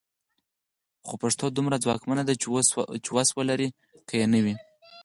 [1.05, 2.33] خو پښتو دومره ځواکمنه ده
[3.03, 3.69] چې وس ولري
[4.07, 4.55] که یې نه وي.